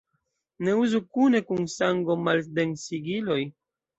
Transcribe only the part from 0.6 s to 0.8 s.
Ne